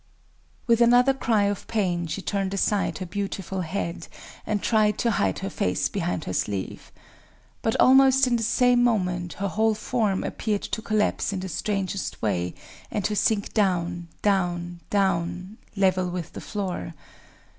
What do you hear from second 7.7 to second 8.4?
almost in